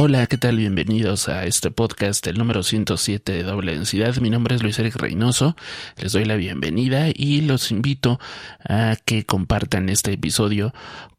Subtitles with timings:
[0.00, 0.58] Hola, ¿qué tal?
[0.58, 4.14] Bienvenidos a este podcast, el número 107 de doble densidad.
[4.18, 5.56] Mi nombre es Luis Eric Reynoso.
[5.96, 8.20] Les doy la bienvenida y los invito
[8.62, 10.72] a que compartan este episodio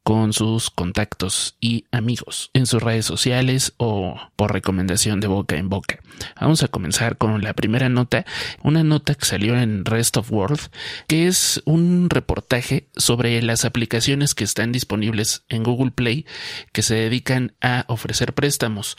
[0.09, 5.69] con sus contactos y amigos en sus redes sociales o por recomendación de boca en
[5.69, 5.99] boca.
[6.41, 8.25] Vamos a comenzar con la primera nota,
[8.63, 10.61] una nota que salió en Rest of World,
[11.05, 16.25] que es un reportaje sobre las aplicaciones que están disponibles en Google Play
[16.71, 18.97] que se dedican a ofrecer préstamos.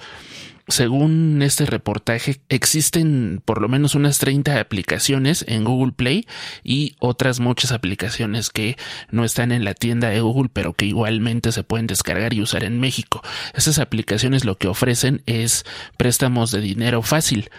[0.68, 6.26] Según este reportaje, existen por lo menos unas 30 aplicaciones en Google Play
[6.62, 8.76] y otras muchas aplicaciones que
[9.10, 12.64] no están en la tienda de Google, pero que igualmente se pueden descargar y usar
[12.64, 13.22] en México.
[13.54, 15.64] Esas aplicaciones lo que ofrecen es
[15.96, 17.50] préstamos de dinero fácil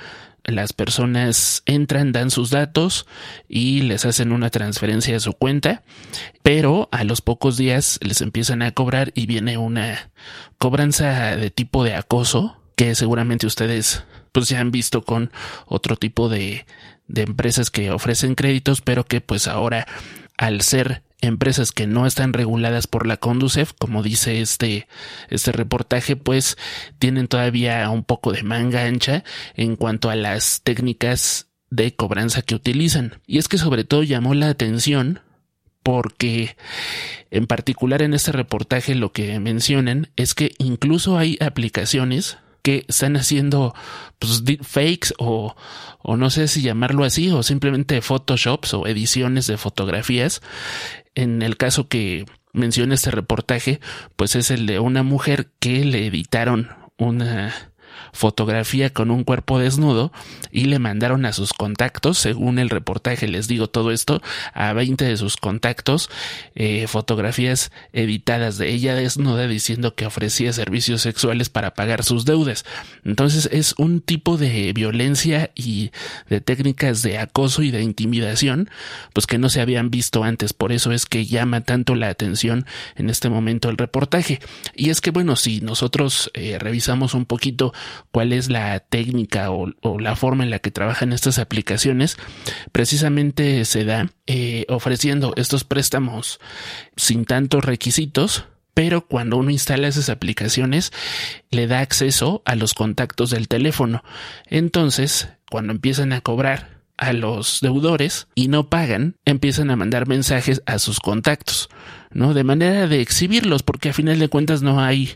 [0.44, 3.06] las personas entran, dan sus datos
[3.48, 5.84] y les hacen una transferencia de su cuenta,
[6.42, 10.12] pero a los pocos días les empiezan a cobrar y viene una
[10.58, 15.32] cobranza de tipo de acoso que seguramente ustedes pues ya han visto con
[15.66, 16.66] otro tipo de,
[17.08, 19.88] de empresas que ofrecen créditos, pero que pues ahora
[20.38, 24.88] al ser empresas que no están reguladas por la Conducef, como dice este,
[25.30, 26.58] este reportaje, pues
[26.98, 29.24] tienen todavía un poco de manga ancha
[29.56, 33.22] en cuanto a las técnicas de cobranza que utilizan.
[33.28, 35.22] Y es que sobre todo llamó la atención
[35.84, 36.56] porque
[37.32, 43.18] en particular en este reportaje lo que mencionan es que incluso hay aplicaciones que están
[43.18, 43.74] haciendo
[44.20, 45.56] pues, fakes o,
[46.00, 50.42] o no sé si llamarlo así o simplemente photoshops o ediciones de fotografías.
[51.16, 53.80] En el caso que menciona este reportaje,
[54.16, 57.71] pues es el de una mujer que le editaron una
[58.14, 60.12] fotografía con un cuerpo desnudo
[60.52, 64.22] y le mandaron a sus contactos, según el reportaje les digo todo esto,
[64.54, 66.10] a 20 de sus contactos
[66.56, 72.66] eh, fotografías editadas de ella desnuda diciendo que ofrecía servicios sexuales para pagar sus deudas.
[73.04, 75.92] Entonces es un tipo de violencia y
[76.30, 78.70] de técnicas de acoso y de intimidación
[79.14, 82.66] pues que no se habían visto antes, por eso es que llama tanto la atención
[82.96, 84.40] en este momento el reportaje.
[84.76, 87.74] Y es que bueno, si nosotros eh, revisamos un poquito
[88.12, 92.18] cuál es la técnica o, la forma en la que trabajan estas aplicaciones,
[92.72, 96.40] precisamente se da eh, ofreciendo estos préstamos
[96.96, 100.92] sin tantos requisitos, pero cuando uno instala esas aplicaciones
[101.50, 104.04] le da acceso a los contactos del teléfono.
[104.48, 110.62] Entonces, cuando empiezan a cobrar a los deudores y no pagan, empiezan a mandar mensajes
[110.68, 111.68] a sus contactos,
[112.12, 112.36] ¿no?
[112.36, 115.16] De manera de exhibirlos, porque a final de cuentas no hay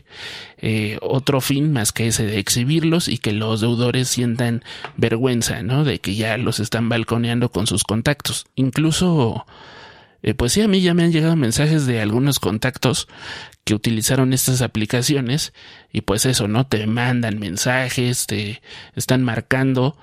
[0.58, 4.64] eh, otro fin más que ese de exhibirlos y que los deudores sientan
[4.96, 5.84] vergüenza, ¿no?
[5.84, 8.46] De que ya los están balconeando con sus contactos.
[8.56, 9.46] Incluso,
[10.24, 13.06] eh, pues sí, a mí ya me han llegado mensajes de algunos contactos
[13.62, 15.52] que utilizaron estas aplicaciones
[15.92, 16.66] y pues eso, ¿no?
[16.66, 18.60] Te mandan mensajes, te
[18.96, 19.96] están marcando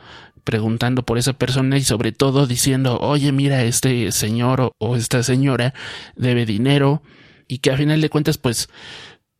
[0.43, 5.73] preguntando por esa persona y sobre todo diciendo, oye, mira, este señor o, esta señora
[6.15, 7.01] debe dinero
[7.47, 8.69] y que a final de cuentas, pues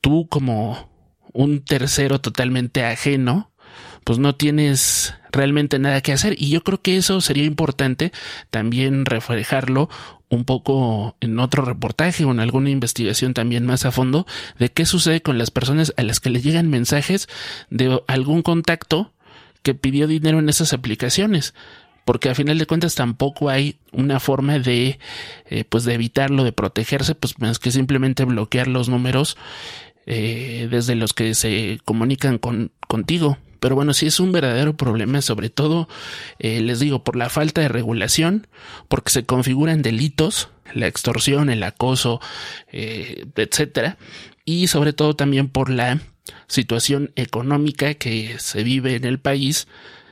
[0.01, 0.89] tú como
[1.33, 3.51] un tercero totalmente ajeno,
[4.03, 6.35] pues no tienes realmente nada que hacer.
[6.37, 8.11] Y yo creo que eso sería importante
[8.49, 9.89] también reflejarlo
[10.29, 14.25] un poco en otro reportaje o en alguna investigación también más a fondo
[14.57, 17.27] de qué sucede con las personas a las que le llegan mensajes
[17.69, 19.12] de algún contacto
[19.63, 21.53] que pidió dinero en esas aplicaciones
[22.05, 24.99] porque a final de cuentas tampoco hay una forma de
[25.49, 29.37] eh, pues de evitarlo de protegerse pues más que simplemente bloquear los números
[30.05, 33.37] eh, desde los que se comunican con contigo.
[33.59, 35.87] Pero bueno sí es un verdadero problema sobre todo
[36.39, 38.47] eh, les digo por la falta de regulación
[38.89, 42.19] porque se configuran delitos la extorsión el acoso
[42.71, 43.97] etcétera
[44.43, 46.01] y sobre todo también por la
[46.47, 49.67] situación económica que se vive en el país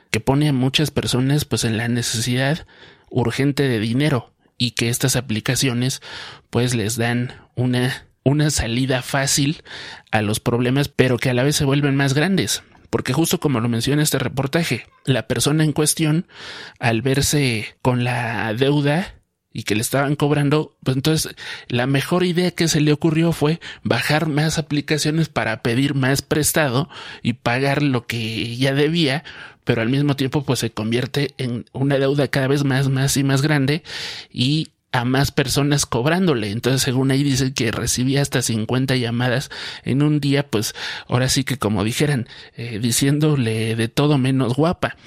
[0.10, 2.68] que pone a muchas personas pues en la necesidad
[3.10, 6.02] urgente de dinero y que estas aplicaciones
[6.50, 9.64] pues les dan una una salida fácil
[10.12, 12.64] a los problemas pero que a la vez se vuelven más grandes.
[12.90, 16.28] Porque justo como lo menciona este reportaje, la persona en cuestión,
[16.78, 19.16] al verse con la deuda
[19.54, 21.36] y que le estaban cobrando, pues entonces
[21.68, 26.90] la mejor idea que se le ocurrió fue bajar más aplicaciones para pedir más prestado
[27.22, 29.24] y pagar lo que ya debía,
[29.64, 33.24] pero al mismo tiempo pues se convierte en una deuda cada vez más, más y
[33.24, 33.84] más grande
[34.32, 36.52] y a más personas cobrándole.
[36.52, 39.50] Entonces, según ahí dice que recibía hasta 50 llamadas
[39.84, 40.76] en un día, pues
[41.08, 42.28] ahora sí que como dijeran,
[42.58, 44.98] eh, diciéndole de todo menos guapa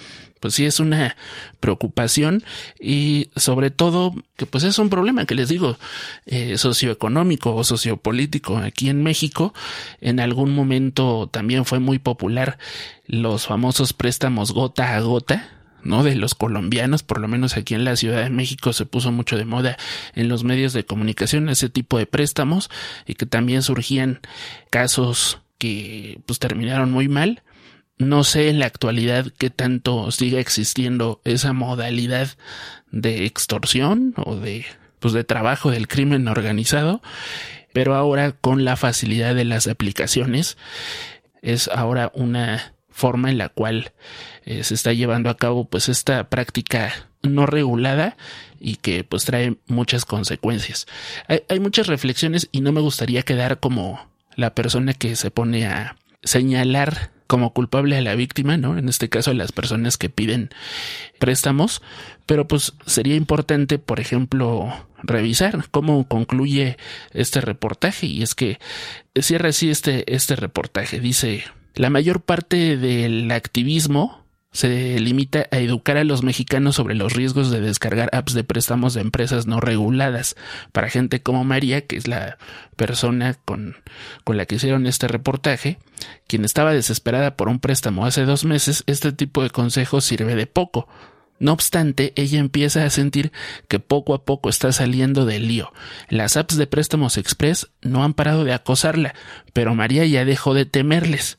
[0.45, 1.17] pues sí es una
[1.59, 2.45] preocupación
[2.79, 5.79] y sobre todo que pues es un problema que les digo
[6.27, 9.55] eh, socioeconómico o sociopolítico aquí en México
[10.03, 12.59] en algún momento también fue muy popular
[13.07, 15.49] los famosos préstamos gota a gota
[15.83, 16.03] ¿no?
[16.03, 19.39] De los colombianos, por lo menos aquí en la Ciudad de México se puso mucho
[19.39, 19.79] de moda
[20.15, 22.69] en los medios de comunicación ese tipo de préstamos
[23.07, 24.21] y que también surgían
[24.69, 27.43] casos que pues terminaron muy mal.
[27.97, 32.29] No sé en la actualidad qué tanto siga existiendo esa modalidad
[32.91, 34.67] de extorsión o de
[34.99, 37.03] pues de trabajo del crimen organizado,
[37.75, 40.57] pero ahora con la facilidad de las aplicaciones
[41.43, 43.93] es ahora una forma en la cual
[44.45, 46.93] eh, se está llevando a cabo pues esta práctica
[47.23, 48.17] no regulada
[48.59, 50.87] y que pues trae muchas consecuencias.
[51.29, 55.67] Hay, hay muchas reflexiones y no me gustaría quedar como la persona que se pone
[55.67, 58.79] a señalar como culpable a la víctima, ¿no?
[58.79, 60.51] En este caso a las personas que piden
[61.19, 61.83] préstamos,
[62.27, 64.73] pero pues sería importante, por ejemplo,
[65.03, 66.77] revisar cómo concluye
[67.13, 68.59] este reportaje y es que
[69.21, 71.01] cierra así este, este reportaje.
[71.01, 71.45] Dice,
[71.75, 74.24] la mayor parte del activismo
[74.55, 78.95] se limita a educar a los mexicanos sobre los riesgos de descargar apps de préstamos
[78.95, 80.37] de empresas no reguladas.
[80.71, 82.39] Para gente como María, que es la
[82.77, 83.77] persona con,
[84.23, 85.79] con la que hicieron este reportaje,
[86.29, 90.47] quien estaba desesperada por un préstamo hace dos meses, este tipo de consejos sirve de
[90.47, 90.87] poco.
[91.41, 93.33] No obstante, ella empieza a sentir
[93.67, 95.73] que poco a poco está saliendo del lío.
[96.09, 99.17] Las apps de préstamos express no han parado de acosarla,
[99.53, 101.39] pero María ya dejó de temerles.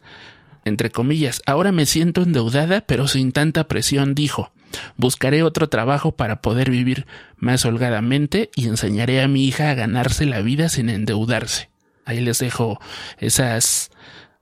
[0.65, 4.51] Entre comillas, ahora me siento endeudada, pero sin tanta presión, dijo.
[4.97, 7.05] Buscaré otro trabajo para poder vivir
[7.37, 11.69] más holgadamente y enseñaré a mi hija a ganarse la vida sin endeudarse.
[12.03, 12.79] Ahí les dejo
[13.19, 13.91] esas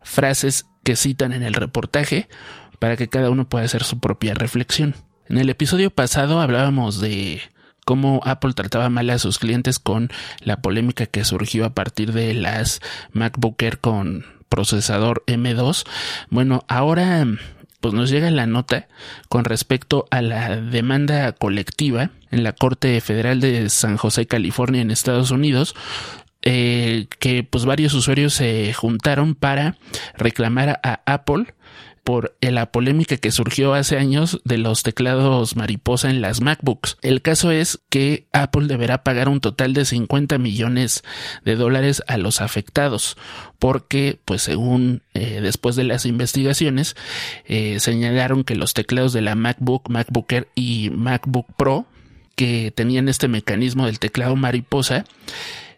[0.01, 2.27] frases que citan en el reportaje
[2.79, 4.95] para que cada uno pueda hacer su propia reflexión.
[5.27, 7.41] En el episodio pasado hablábamos de
[7.85, 10.09] cómo Apple trataba mal a sus clientes con
[10.39, 12.81] la polémica que surgió a partir de las
[13.11, 15.83] MacBook Air con procesador M2.
[16.29, 17.25] Bueno, ahora
[17.81, 18.87] pues nos llega la nota
[19.29, 24.91] con respecto a la demanda colectiva en la Corte Federal de San José, California, en
[24.91, 25.73] Estados Unidos,
[26.43, 29.75] eh, que pues varios usuarios se juntaron para
[30.17, 31.55] reclamar a Apple
[32.03, 36.97] por la polémica que surgió hace años de los teclados mariposa en las MacBooks.
[37.01, 41.03] El caso es que Apple deberá pagar un total de 50 millones
[41.45, 43.17] de dólares a los afectados
[43.59, 46.95] porque pues según eh, después de las investigaciones
[47.45, 51.85] eh, señalaron que los teclados de la MacBook, MacBook Air y MacBook Pro
[52.35, 55.05] que tenían este mecanismo del teclado mariposa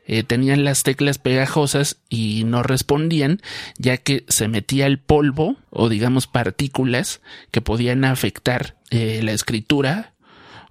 [0.08, 3.42] eh, tenían las teclas pegajosas y no respondían
[3.78, 7.22] ya que se metía el polvo o digamos partículas
[7.52, 10.14] que podían afectar eh, la escritura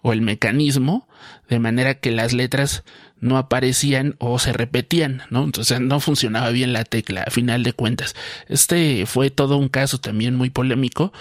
[0.02, 1.08] o el mecanismo
[1.48, 2.84] de manera que las letras
[3.18, 5.44] no aparecían o se repetían, ¿no?
[5.44, 8.14] Entonces no funcionaba bien la tecla a final de cuentas.
[8.48, 11.12] Este fue todo un caso también muy polémico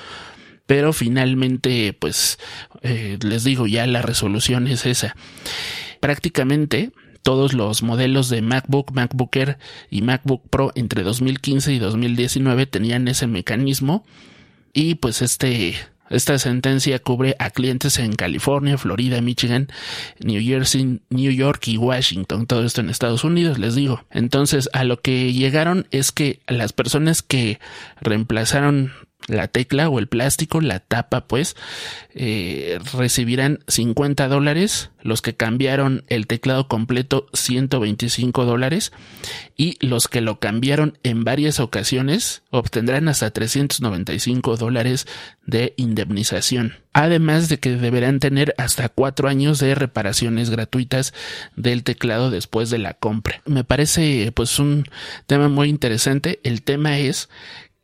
[0.65, 2.39] pero finalmente pues
[2.81, 5.15] eh, les digo ya la resolución es esa
[5.99, 6.91] prácticamente
[7.23, 9.57] todos los modelos de MacBook, MacBook Air
[9.89, 14.05] y MacBook Pro entre 2015 y 2019 tenían ese mecanismo
[14.73, 15.75] y pues este
[16.09, 19.69] esta sentencia cubre a clientes en California, Florida, Michigan,
[20.19, 24.05] New Jersey, New York y Washington, todo esto en Estados Unidos, les digo.
[24.11, 27.59] Entonces, a lo que llegaron es que las personas que
[27.99, 28.91] reemplazaron
[29.27, 31.55] la tecla o el plástico, la tapa, pues,
[32.13, 34.89] eh, recibirán 50 dólares.
[35.01, 38.91] Los que cambiaron el teclado completo, 125 dólares.
[39.57, 45.07] Y los que lo cambiaron en varias ocasiones, obtendrán hasta 395 dólares
[45.45, 46.75] de indemnización.
[46.93, 51.13] Además de que deberán tener hasta cuatro años de reparaciones gratuitas
[51.55, 53.41] del teclado después de la compra.
[53.45, 54.85] Me parece, pues, un
[55.27, 56.39] tema muy interesante.
[56.43, 57.29] El tema es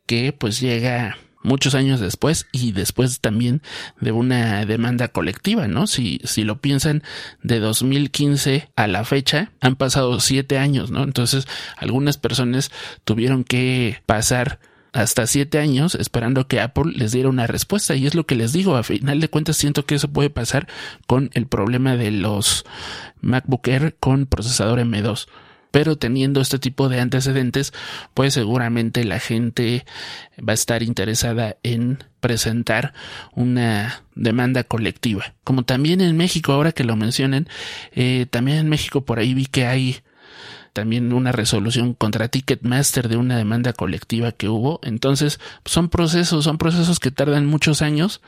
[0.06, 3.62] que, pues, llega muchos años después y después también
[4.00, 5.86] de una demanda colectiva, ¿no?
[5.86, 7.02] Si, si lo piensan
[7.42, 11.02] de 2015 a la fecha, han pasado siete años, ¿no?
[11.02, 12.70] Entonces, algunas personas
[13.04, 14.60] tuvieron que pasar
[14.92, 18.52] hasta siete años esperando que Apple les diera una respuesta y es lo que les
[18.52, 20.66] digo, a final de cuentas siento que eso puede pasar
[21.06, 22.64] con el problema de los
[23.20, 25.28] MacBook Air con procesador M2
[25.70, 27.72] pero teniendo este tipo de antecedentes,
[28.14, 29.84] pues seguramente la gente
[30.38, 32.92] va a estar interesada en presentar
[33.32, 35.34] una demanda colectiva.
[35.44, 37.48] Como también en México, ahora que lo mencionen,
[37.92, 40.00] eh, también en México por ahí vi que hay
[40.72, 44.80] también una resolución contra Ticketmaster de una demanda colectiva que hubo.
[44.82, 48.20] Entonces, son procesos, son procesos que tardan muchos años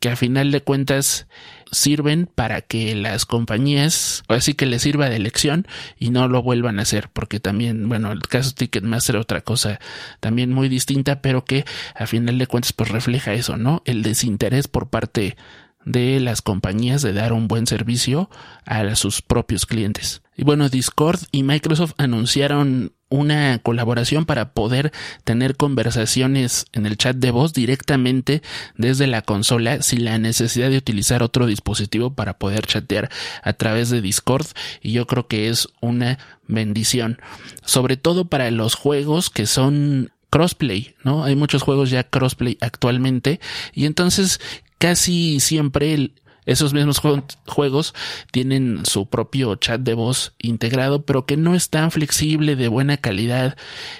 [0.00, 1.28] que a final de cuentas
[1.70, 5.66] sirven para que las compañías, así que les sirva de lección
[5.98, 9.78] y no lo vuelvan a hacer, porque también, bueno, el caso Ticketmaster otra cosa
[10.18, 11.64] también muy distinta, pero que
[11.94, 13.82] a final de cuentas pues refleja eso, ¿no?
[13.84, 15.36] El desinterés por parte
[15.84, 18.30] de las compañías de dar un buen servicio
[18.64, 20.22] a sus propios clientes.
[20.36, 24.92] Y bueno, Discord y Microsoft anunciaron una colaboración para poder
[25.24, 28.40] tener conversaciones en el chat de voz directamente
[28.76, 33.10] desde la consola sin la necesidad de utilizar otro dispositivo para poder chatear
[33.42, 34.46] a través de Discord
[34.80, 37.18] y yo creo que es una bendición
[37.64, 41.24] sobre todo para los juegos que son crossplay, ¿no?
[41.24, 43.40] Hay muchos juegos ya crossplay actualmente
[43.74, 44.40] y entonces
[44.80, 46.12] casi siempre
[46.46, 47.00] esos mismos
[47.46, 47.94] juegos
[48.32, 52.96] tienen su propio chat de voz integrado, pero que no es tan flexible, de buena
[52.96, 53.56] calidad,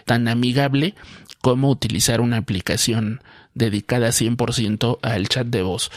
[0.06, 0.94] tan amigable
[1.42, 3.22] como utilizar una aplicación
[3.54, 5.90] dedicada 100% al chat de voz.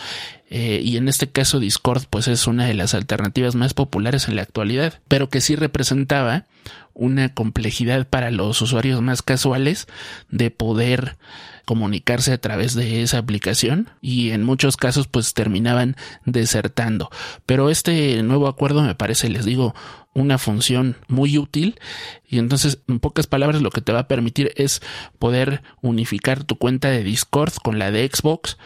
[0.50, 4.36] Eh, y en este caso Discord pues es una de las alternativas más populares en
[4.36, 6.46] la actualidad, pero que sí representaba
[6.94, 9.88] una complejidad para los usuarios más casuales
[10.30, 11.18] de poder
[11.66, 17.10] comunicarse a través de esa aplicación y en muchos casos pues terminaban desertando.
[17.46, 19.74] Pero este nuevo acuerdo me parece, les digo,
[20.14, 21.80] una función muy útil
[22.28, 24.82] y entonces en pocas palabras lo que te va a permitir es
[25.20, 28.58] poder unificar tu cuenta de Discord con la de Xbox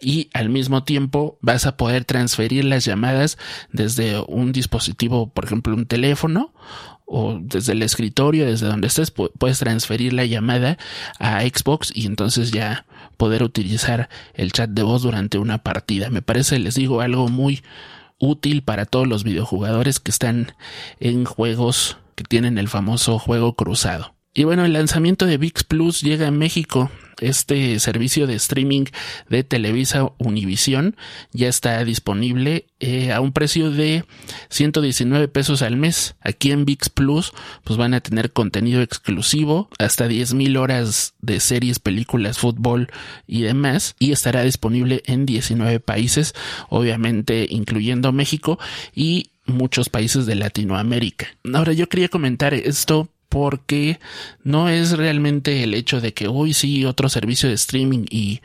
[0.00, 3.38] y al mismo tiempo vas a poder transferir las llamadas
[3.70, 6.52] desde un dispositivo, por ejemplo, un teléfono
[7.12, 10.78] o desde el escritorio, desde donde estés, puedes transferir la llamada
[11.18, 12.86] a Xbox y entonces ya
[13.18, 16.08] poder utilizar el chat de voz durante una partida.
[16.08, 17.62] Me parece, les digo, algo muy
[18.18, 20.54] útil para todos los videojugadores que están
[21.00, 24.14] en juegos que tienen el famoso juego cruzado.
[24.34, 26.90] Y bueno, el lanzamiento de VIX Plus llega a México.
[27.20, 28.86] Este servicio de streaming
[29.28, 30.96] de Televisa Univisión
[31.32, 34.04] ya está disponible eh, a un precio de
[34.48, 36.16] 119 pesos al mes.
[36.22, 41.78] Aquí en VIX Plus pues van a tener contenido exclusivo, hasta 10.000 horas de series,
[41.78, 42.88] películas, fútbol
[43.26, 43.96] y demás.
[43.98, 46.34] Y estará disponible en 19 países,
[46.70, 48.58] obviamente incluyendo México
[48.94, 51.26] y muchos países de Latinoamérica.
[51.52, 53.98] Ahora yo quería comentar esto porque
[54.44, 58.42] no es realmente el hecho de que hoy sí otro servicio de streaming y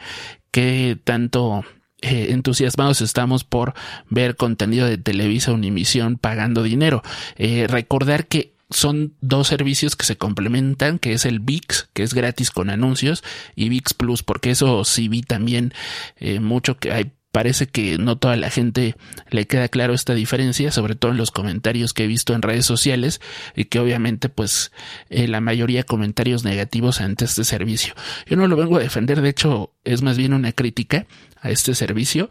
[0.49, 1.65] que tanto
[2.01, 3.73] eh, entusiasmados estamos por
[4.09, 7.03] ver contenido de Televisa Unimisión pagando dinero.
[7.35, 12.13] Eh, recordar que son dos servicios que se complementan, que es el VIX, que es
[12.13, 13.25] gratis con anuncios,
[13.57, 15.73] y VIX Plus, porque eso sí vi también
[16.15, 18.95] eh, mucho que hay parece que no toda la gente
[19.29, 22.65] le queda claro esta diferencia, sobre todo en los comentarios que he visto en redes
[22.65, 23.21] sociales
[23.55, 24.71] y que obviamente pues
[25.11, 27.93] eh, la mayoría comentarios negativos ante este servicio.
[28.25, 31.05] Yo no lo vengo a defender, de hecho es más bien una crítica
[31.39, 32.27] a este servicio,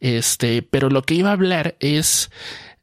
[0.00, 2.32] este, pero lo que iba a hablar es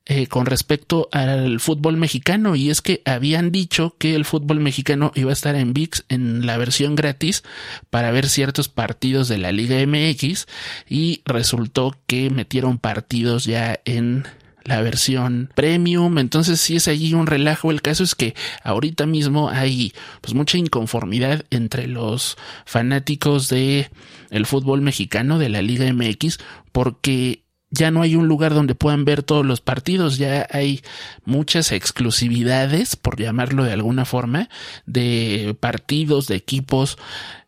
[0.09, 5.11] eh, con respecto al fútbol mexicano y es que habían dicho que el fútbol mexicano
[5.15, 7.43] iba a estar en VIX en la versión gratis
[7.89, 10.47] para ver ciertos partidos de la Liga MX
[10.87, 14.25] y resultó que metieron partidos ya en
[14.63, 17.69] la versión premium, entonces si es allí un relajo.
[17.69, 18.33] El caso es que
[18.63, 23.89] ahorita mismo hay pues mucha inconformidad entre los fanáticos de
[24.29, 26.37] el fútbol mexicano de la Liga MX
[26.71, 30.81] porque ya no hay un lugar donde puedan ver todos los partidos, ya hay
[31.25, 34.49] muchas exclusividades, por llamarlo de alguna forma,
[34.85, 36.97] de partidos, de equipos,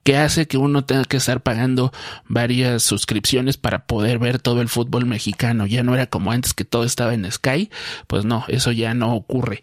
[0.04, 1.92] que hace que uno tenga que estar pagando
[2.28, 5.66] varias suscripciones para poder ver todo el fútbol mexicano.
[5.66, 7.70] Ya no era como antes que todo estaba en Sky,
[8.08, 9.62] pues no, eso ya no ocurre.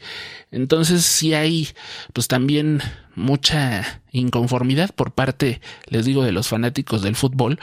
[0.51, 1.69] Entonces sí hay
[2.13, 2.83] pues también
[3.15, 7.59] mucha inconformidad por parte, les digo, de los fanáticos del fútbol,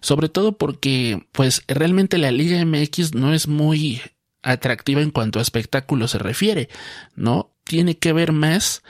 [0.00, 4.00] sobre todo porque pues realmente la Liga MX no es muy
[4.42, 6.68] atractiva en cuanto a espectáculo se refiere,
[7.16, 7.50] ¿no?
[7.64, 8.82] Tiene que ver más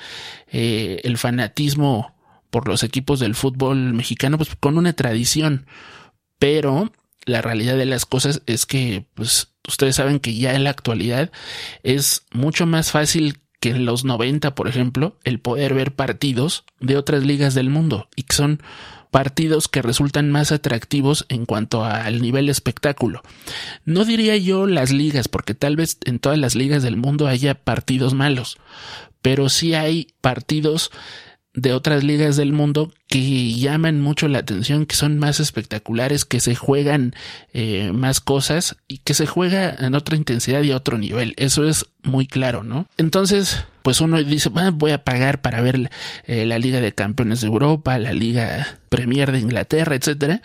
[0.49, 2.18] eh, el fanatismo
[2.51, 5.67] por los equipos del fútbol mexicano, pues con una tradición.
[6.39, 6.93] Pero
[7.25, 11.31] la realidad de las cosas es que, pues, ustedes saben que ya en la actualidad
[11.83, 16.97] es mucho más fácil que en los 90, por ejemplo, el poder ver partidos de
[16.97, 18.63] otras ligas del mundo y que son
[19.11, 23.23] partidos que resultan más atractivos en cuanto al nivel espectáculo.
[23.85, 27.55] No diría yo las ligas, porque tal vez en todas las ligas del mundo haya
[27.55, 28.59] partidos malos,
[29.23, 30.91] pero sí hay partidos
[31.55, 36.41] de otras ligas del mundo que llaman mucho la atención, que son más espectaculares, que
[36.41, 37.15] se juegan
[37.53, 41.35] eh, más cosas y que se juega en otra intensidad y a otro nivel.
[41.37, 42.87] Eso es muy claro, ¿no?
[42.97, 45.91] Entonces, pues uno dice, voy a pagar para ver
[46.25, 50.43] eh, la Liga de Campeones de Europa, la Liga Premier de Inglaterra, etcétera.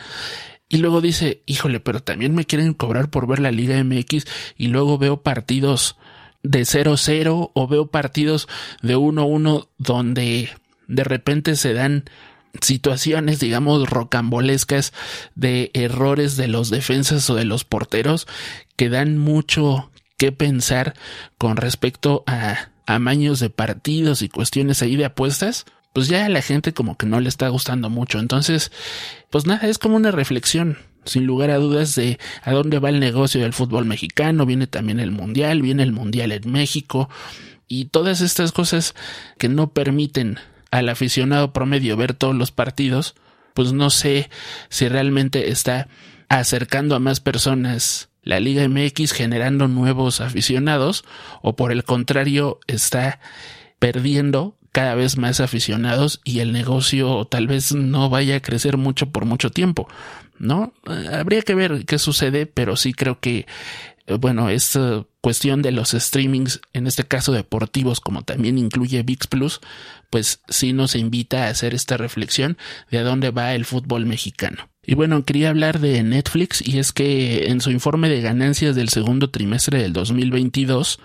[0.70, 4.26] Y luego dice, híjole, pero también me quieren cobrar por ver la Liga MX
[4.58, 5.98] y luego veo partidos
[6.42, 8.48] de 0-0 o veo partidos
[8.82, 10.50] de 1-1 donde
[10.88, 12.06] de repente se dan
[12.62, 14.94] situaciones, digamos, rocambolescas
[15.36, 18.28] de errores de los defensas o de los porteros
[18.75, 20.94] que dan mucho que pensar
[21.38, 26.42] con respecto a amaños de partidos y cuestiones ahí de apuestas, pues ya a la
[26.42, 28.20] gente como que no le está gustando mucho.
[28.20, 28.72] Entonces,
[29.30, 33.00] pues nada, es como una reflexión, sin lugar a dudas, de a dónde va el
[33.00, 37.10] negocio del fútbol mexicano, viene también el mundial, viene el mundial en México,
[37.68, 38.94] y todas estas cosas
[39.38, 40.40] que no permiten
[40.74, 43.13] al aficionado promedio ver todos los partidos,
[43.53, 44.32] pues no sé
[44.70, 45.88] si realmente está
[46.30, 51.06] acercando a más personas la Liga MX generando nuevos aficionados
[51.44, 53.20] o por el contrario está
[53.77, 59.12] perdiendo cada vez más aficionados y el negocio tal vez no vaya a crecer mucho
[59.12, 59.88] por mucho tiempo,
[60.39, 60.74] ¿no?
[61.12, 63.46] Habría que ver qué sucede, pero sí creo que eh,
[64.20, 69.62] bueno, esta cuestión de los streamings, en este caso deportivos, como también incluye VIX Plus,
[70.10, 72.58] pues sí nos invita a hacer esta reflexión
[72.92, 74.70] de a dónde va el fútbol mexicano.
[74.86, 78.90] Y bueno, quería hablar de Netflix y es que en su informe de ganancias del
[78.90, 81.00] segundo trimestre del 2022,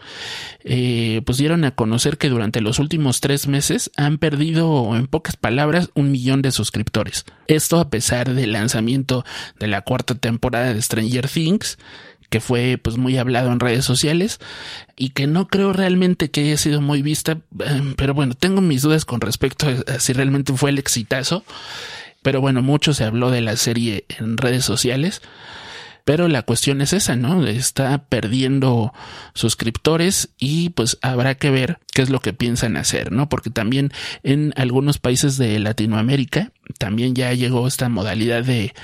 [0.64, 5.36] eh, pues dieron a conocer que durante los últimos tres meses han perdido, en pocas
[5.36, 7.24] palabras, un millón de suscriptores.
[7.46, 9.24] Esto a pesar del lanzamiento
[9.60, 11.78] de la cuarta temporada de Stranger Things,
[12.28, 14.38] que fue pues muy hablado en redes sociales
[14.96, 18.82] y que no creo realmente que haya sido muy vista, eh, pero bueno, tengo mis
[18.82, 21.44] dudas con respecto a si realmente fue el exitazo,
[22.22, 25.22] pero bueno, mucho se habló de la serie en redes sociales.
[26.04, 27.46] Pero la cuestión es esa, ¿no?
[27.46, 28.94] Está perdiendo
[29.34, 33.28] suscriptores y pues habrá que ver qué es lo que piensan hacer, ¿no?
[33.28, 33.92] Porque también
[34.22, 38.74] en algunos países de Latinoamérica también ya llegó esta modalidad de,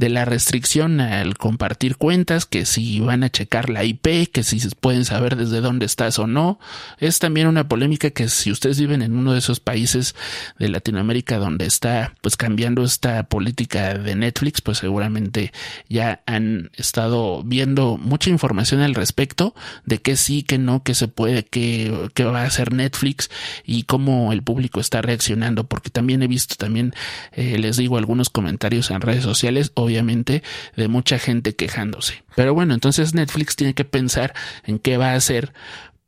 [0.00, 4.58] de la restricción al compartir cuentas, que si van a checar la IP, que si
[4.80, 6.58] pueden saber desde dónde estás o no.
[6.98, 10.14] Es también una polémica que si ustedes viven en uno de esos países
[10.58, 15.52] de Latinoamérica donde está pues cambiando esta política de Netflix, pues seguramente
[15.90, 21.08] ya han estado viendo mucha información al respecto de qué sí, qué no, qué se
[21.08, 23.30] puede, qué, qué va a hacer Netflix
[23.66, 26.94] y cómo el público está reaccionando, porque también he visto también,
[27.32, 30.42] eh, les digo, algunos comentarios en redes sociales obviamente,
[30.76, 32.24] de mucha gente quejándose.
[32.36, 35.52] Pero bueno, entonces Netflix tiene que pensar en qué va a hacer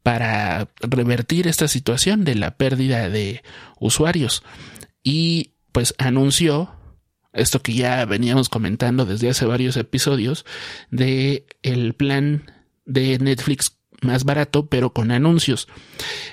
[0.02, 3.42] para revertir esta situación de la pérdida de
[3.78, 4.42] usuarios.
[5.02, 6.70] Y pues anunció
[7.32, 10.44] esto que ya veníamos comentando desde hace varios episodios
[10.90, 12.50] de el plan
[12.84, 15.68] de Netflix más barato pero con anuncios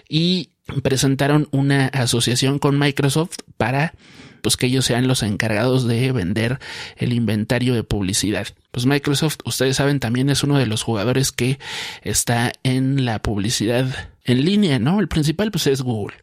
[0.09, 0.49] y
[0.82, 3.93] presentaron una asociación con Microsoft para
[4.41, 6.60] pues que ellos sean los encargados de vender
[6.95, 8.47] el inventario de publicidad.
[8.71, 11.60] Pues Microsoft, ustedes saben, también es uno de los jugadores que
[12.03, 13.88] está en la publicidad
[14.23, 14.99] en línea, ¿no?
[14.99, 16.15] El principal pues es Google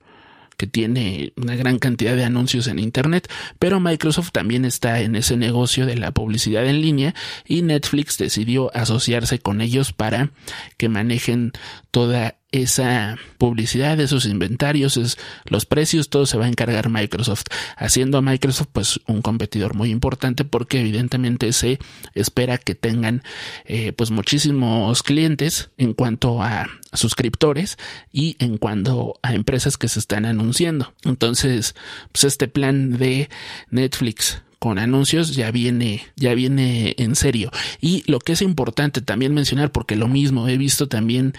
[0.57, 5.37] que tiene una gran cantidad de anuncios en Internet, pero Microsoft también está en ese
[5.37, 7.15] negocio de la publicidad en línea
[7.47, 10.31] y Netflix decidió asociarse con ellos para
[10.77, 11.53] que manejen
[11.91, 17.45] toda esa publicidad, esos inventarios, los precios, todo se va a encargar Microsoft,
[17.77, 21.79] haciendo a Microsoft pues un competidor muy importante porque evidentemente se
[22.15, 23.23] espera que tengan
[23.65, 27.79] eh, pues muchísimos clientes en cuanto a suscriptores
[28.13, 30.95] y en cuanto a empresas que se están anunciando.
[31.05, 31.75] Entonces,
[32.13, 33.29] pues este plan de
[33.71, 37.51] Netflix con anuncios ya viene, ya viene en serio.
[37.81, 41.35] Y lo que es importante también mencionar, porque lo mismo he visto también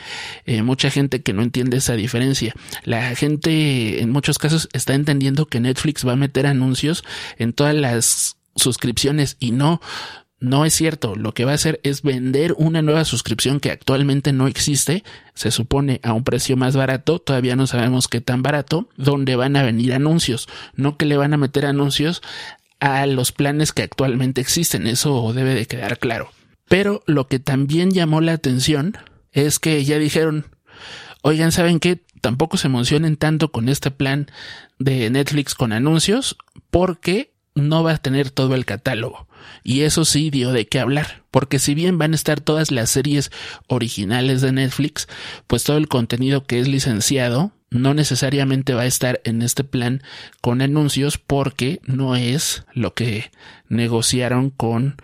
[0.46, 2.54] eh, mucha gente que no entiende esa diferencia.
[2.84, 7.04] La gente en muchos casos está entendiendo que Netflix va a meter anuncios
[7.38, 9.82] en todas las suscripciones y no,
[10.40, 11.16] no es cierto.
[11.16, 15.04] Lo que va a hacer es vender una nueva suscripción que actualmente no existe.
[15.34, 17.20] Se supone a un precio más barato.
[17.20, 18.88] Todavía no sabemos qué tan barato.
[18.98, 20.48] Donde van a venir anuncios.
[20.76, 22.22] No que le van a meter anuncios
[22.80, 24.88] a los planes que actualmente existen.
[24.88, 26.32] Eso debe de quedar claro.
[26.68, 28.98] Pero lo que también llamó la atención
[29.32, 30.46] es que ya dijeron,
[31.22, 32.02] oigan, ¿saben qué?
[32.22, 34.30] Tampoco se emocionen tanto con este plan
[34.80, 36.38] de Netflix con anuncios
[36.70, 39.28] porque no va a tener todo el catálogo.
[39.64, 42.90] Y eso sí dio de qué hablar, porque si bien van a estar todas las
[42.90, 43.32] series
[43.68, 45.08] originales de Netflix,
[45.48, 50.02] pues todo el contenido que es licenciado no necesariamente va a estar en este plan
[50.42, 53.32] con anuncios porque no es lo que
[53.68, 54.96] negociaron con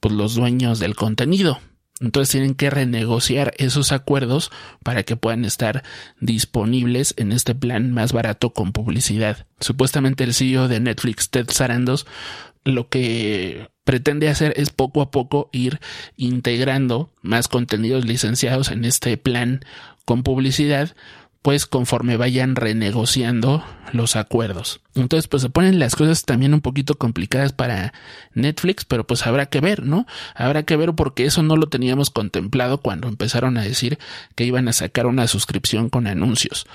[0.00, 1.60] pues, los dueños del contenido.
[2.00, 4.50] Entonces tienen que renegociar esos acuerdos
[4.82, 5.82] para que puedan estar
[6.18, 9.46] disponibles en este plan más barato con publicidad.
[9.60, 12.06] Supuestamente el CEO de Netflix, Ted Sarandos,
[12.64, 15.78] lo que pretende hacer es poco a poco ir
[16.16, 19.60] integrando más contenidos licenciados en este plan
[20.06, 20.94] con publicidad
[21.42, 24.80] pues conforme vayan renegociando los acuerdos.
[24.94, 27.92] Entonces, pues se ponen las cosas también un poquito complicadas para
[28.34, 30.06] Netflix, pero pues habrá que ver, ¿no?
[30.34, 33.98] Habrá que ver porque eso no lo teníamos contemplado cuando empezaron a decir
[34.34, 36.66] que iban a sacar una suscripción con anuncios,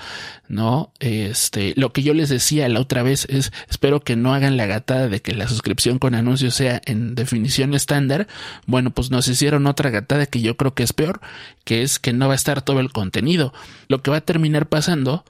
[0.48, 0.92] ¿no?
[0.98, 4.66] Este, lo que yo les decía la otra vez es, espero que no hagan la
[4.66, 8.28] gatada de que la suscripción con anuncios sea en definición estándar.
[8.66, 11.20] Bueno, pues nos hicieron otra gatada que yo creo que es peor,
[11.64, 13.52] que es que no va a estar todo el contenido.
[13.88, 15.24] Lo que va a terminar pasando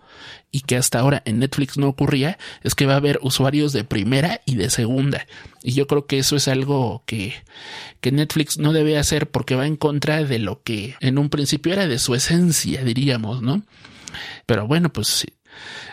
[0.52, 3.84] y que hasta ahora en Netflix no ocurría es que va a haber usuarios de
[3.84, 5.26] primera y de segunda.
[5.62, 7.34] Y yo creo que eso es algo que,
[8.00, 11.72] que Netflix no debe hacer porque va en contra de lo que en un principio
[11.72, 13.62] era de su esencia, diríamos, ¿no?
[14.46, 15.26] Pero bueno, pues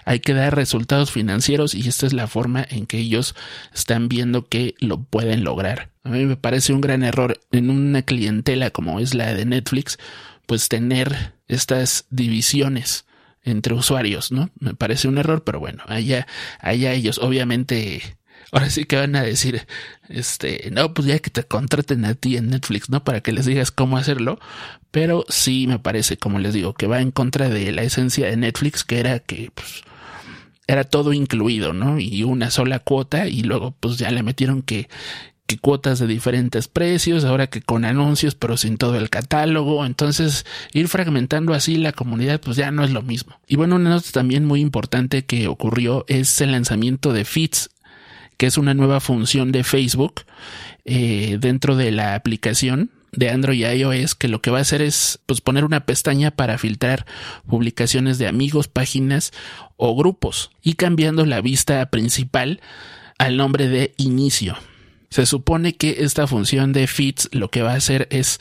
[0.05, 3.35] hay que dar resultados financieros y esta es la forma en que ellos
[3.73, 5.89] están viendo que lo pueden lograr.
[6.03, 9.97] A mí me parece un gran error en una clientela como es la de Netflix,
[10.45, 13.05] pues tener estas divisiones
[13.43, 14.49] entre usuarios, ¿no?
[14.60, 16.27] Me parece un error, pero bueno, allá,
[16.60, 18.17] allá ellos, obviamente,
[18.51, 19.65] ahora sí que van a decir,
[20.10, 23.03] este, no, pues ya que te contraten a ti en Netflix, ¿no?
[23.03, 24.39] Para que les digas cómo hacerlo,
[24.91, 28.38] pero sí me parece, como les digo, que va en contra de la esencia de
[28.38, 29.84] Netflix, que era que, pues,
[30.67, 31.99] era todo incluido, ¿no?
[31.99, 34.88] Y una sola cuota y luego pues ya le metieron que,
[35.57, 40.87] cuotas de diferentes precios, ahora que con anuncios pero sin todo el catálogo, entonces ir
[40.87, 43.39] fragmentando así la comunidad pues ya no es lo mismo.
[43.47, 47.69] Y bueno, una nota también muy importante que ocurrió es el lanzamiento de Feeds,
[48.37, 50.21] que es una nueva función de Facebook
[50.85, 54.81] eh, dentro de la aplicación de Android y iOS que lo que va a hacer
[54.81, 57.05] es pues poner una pestaña para filtrar
[57.47, 59.31] publicaciones de amigos, páginas
[59.77, 62.59] o grupos y cambiando la vista principal
[63.17, 64.57] al nombre de inicio.
[65.13, 68.39] Se supone que esta función de feeds lo que va a hacer es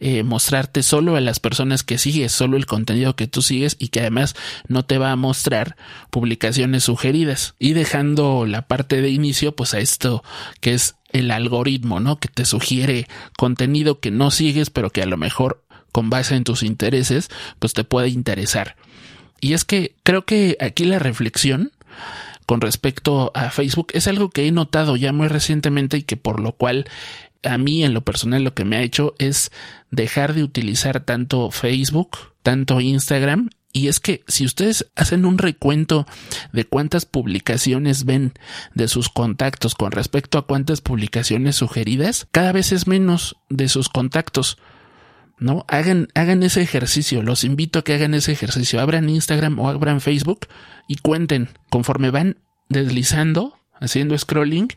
[0.00, 3.88] eh, mostrarte solo a las personas que sigues, solo el contenido que tú sigues y
[3.88, 4.36] que además
[4.68, 5.78] no te va a mostrar
[6.10, 7.54] publicaciones sugeridas.
[7.58, 10.22] Y dejando la parte de inicio, pues a esto
[10.60, 12.20] que es el algoritmo, ¿no?
[12.20, 13.06] Que te sugiere
[13.38, 17.72] contenido que no sigues, pero que a lo mejor con base en tus intereses, pues
[17.72, 18.76] te puede interesar.
[19.40, 21.72] Y es que creo que aquí la reflexión
[22.50, 26.40] con respecto a Facebook es algo que he notado ya muy recientemente y que por
[26.40, 26.86] lo cual
[27.44, 29.52] a mí en lo personal lo que me ha hecho es
[29.92, 36.08] dejar de utilizar tanto Facebook, tanto Instagram y es que si ustedes hacen un recuento
[36.52, 38.32] de cuántas publicaciones ven
[38.74, 43.88] de sus contactos con respecto a cuántas publicaciones sugeridas, cada vez es menos de sus
[43.88, 44.58] contactos.
[45.40, 45.64] ¿No?
[45.68, 47.22] Hagan, hagan ese ejercicio.
[47.22, 48.80] Los invito a que hagan ese ejercicio.
[48.80, 50.46] Abran Instagram o abran Facebook
[50.86, 52.36] y cuenten conforme van
[52.68, 54.68] deslizando, haciendo scrolling,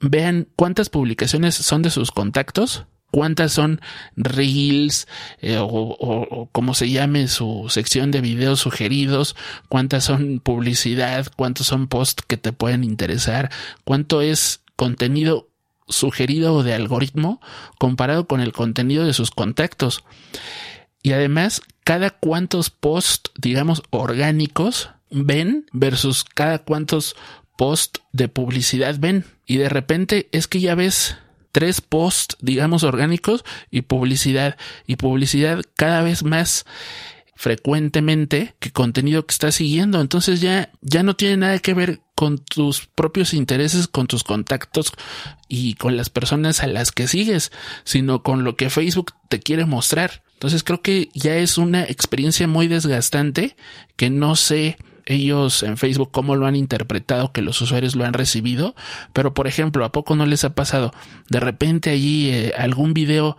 [0.00, 3.80] vean cuántas publicaciones son de sus contactos, cuántas son
[4.16, 5.08] reels
[5.40, 9.36] eh, o, o, como se llame su sección de videos sugeridos,
[9.68, 13.50] cuántas son publicidad, cuántos son posts que te pueden interesar,
[13.84, 15.49] cuánto es contenido
[15.90, 17.40] sugerido o de algoritmo
[17.78, 20.04] comparado con el contenido de sus contactos.
[21.02, 27.16] Y además, cada cuantos posts, digamos, orgánicos ven versus cada cuantos
[27.56, 29.24] posts de publicidad ven.
[29.46, 31.16] Y de repente es que ya ves
[31.52, 34.56] tres posts, digamos, orgánicos y publicidad.
[34.86, 36.66] Y publicidad cada vez más
[37.40, 40.02] frecuentemente que contenido que estás siguiendo.
[40.02, 44.92] Entonces ya, ya no tiene nada que ver con tus propios intereses, con tus contactos
[45.48, 47.50] y con las personas a las que sigues,
[47.82, 50.22] sino con lo que Facebook te quiere mostrar.
[50.34, 53.56] Entonces creo que ya es una experiencia muy desgastante
[53.96, 54.76] que no sé
[55.06, 58.74] ellos en Facebook cómo lo han interpretado, que los usuarios lo han recibido,
[59.14, 60.92] pero por ejemplo, ¿a poco no les ha pasado
[61.30, 63.38] de repente allí eh, algún video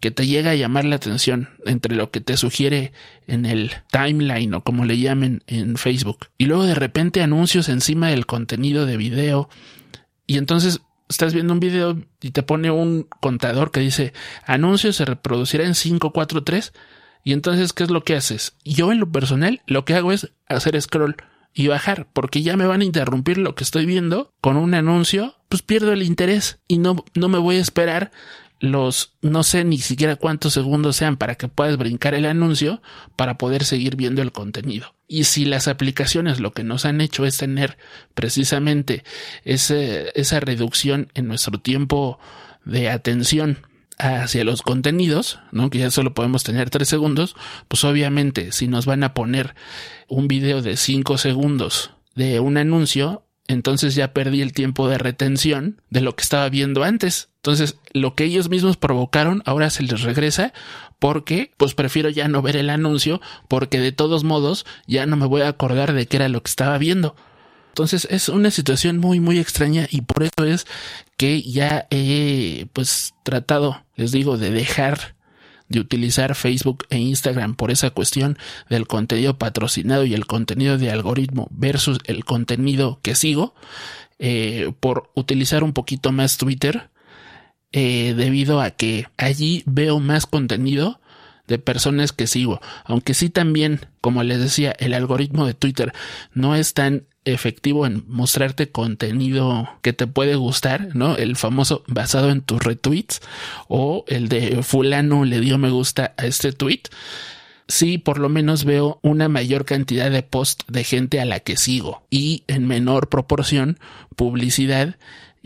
[0.00, 2.92] que te llega a llamar la atención entre lo que te sugiere
[3.26, 6.28] en el timeline o como le llamen en Facebook.
[6.38, 9.48] Y luego de repente anuncios encima del contenido de video.
[10.26, 14.12] Y entonces estás viendo un video y te pone un contador que dice
[14.44, 16.72] anuncios se reproducirá en 543.
[17.24, 18.54] Y entonces, ¿qué es lo que haces?
[18.64, 21.16] Yo en lo personal lo que hago es hacer scroll
[21.52, 25.36] y bajar, porque ya me van a interrumpir lo que estoy viendo con un anuncio,
[25.48, 28.12] pues pierdo el interés y no, no me voy a esperar
[28.58, 32.80] los no sé ni siquiera cuántos segundos sean para que puedas brincar el anuncio
[33.14, 34.94] para poder seguir viendo el contenido.
[35.08, 37.76] Y si las aplicaciones lo que nos han hecho es tener
[38.14, 39.04] precisamente
[39.44, 42.18] ese, esa reducción en nuestro tiempo
[42.64, 43.58] de atención
[43.98, 45.70] hacia los contenidos, ¿no?
[45.70, 47.36] Que ya solo podemos tener tres segundos,
[47.68, 49.54] pues obviamente si nos van a poner
[50.08, 55.80] un video de cinco segundos de un anuncio, entonces ya perdí el tiempo de retención
[55.90, 57.28] de lo que estaba viendo antes.
[57.36, 60.52] Entonces, lo que ellos mismos provocaron ahora se les regresa
[60.98, 65.26] porque pues prefiero ya no ver el anuncio porque de todos modos ya no me
[65.26, 67.14] voy a acordar de qué era lo que estaba viendo.
[67.68, 70.66] Entonces es una situación muy muy extraña y por eso es
[71.16, 75.15] que ya he pues tratado, les digo, de dejar
[75.68, 80.90] de utilizar Facebook e Instagram por esa cuestión del contenido patrocinado y el contenido de
[80.90, 83.54] algoritmo versus el contenido que sigo,
[84.18, 86.90] eh, por utilizar un poquito más Twitter,
[87.72, 91.00] eh, debido a que allí veo más contenido
[91.46, 92.60] de personas que sigo.
[92.84, 95.92] Aunque sí también, como les decía, el algoritmo de Twitter
[96.32, 101.16] no es tan efectivo en mostrarte contenido que te puede gustar, ¿no?
[101.16, 103.20] El famoso basado en tus retweets
[103.68, 106.82] o el de fulano le dio me gusta a este tweet.
[107.68, 111.56] Sí, por lo menos veo una mayor cantidad de posts de gente a la que
[111.56, 113.78] sigo y en menor proporción
[114.14, 114.96] publicidad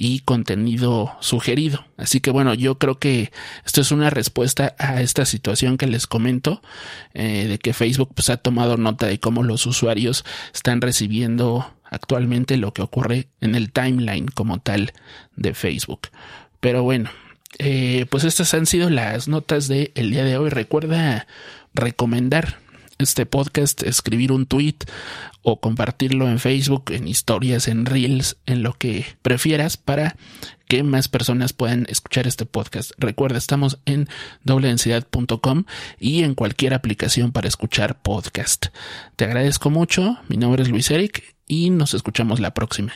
[0.03, 1.85] y contenido sugerido.
[1.99, 3.33] Así que bueno, yo creo que
[3.67, 6.63] esto es una respuesta a esta situación que les comento,
[7.13, 12.57] eh, de que Facebook pues, ha tomado nota de cómo los usuarios están recibiendo actualmente
[12.57, 14.95] lo que ocurre en el timeline como tal
[15.37, 16.09] de Facebook.
[16.61, 17.11] Pero bueno,
[17.59, 20.49] eh, pues estas han sido las notas del el día de hoy.
[20.49, 21.27] Recuerda
[21.75, 22.59] recomendar
[23.01, 24.77] este podcast, escribir un tweet
[25.43, 30.17] o compartirlo en Facebook, en historias, en reels, en lo que prefieras para
[30.69, 32.93] que más personas puedan escuchar este podcast.
[32.99, 34.09] Recuerda, estamos en
[34.45, 35.65] dobledensidad.com
[35.99, 38.67] y en cualquier aplicación para escuchar podcast.
[39.17, 40.19] Te agradezco mucho.
[40.29, 42.93] Mi nombre es Luis Eric y nos escuchamos la próxima.